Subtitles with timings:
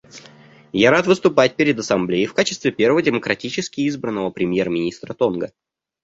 [0.73, 5.51] Я рад выступать перед Ассамблеей в качестве первого демократически избранного премьер-министра Тонга.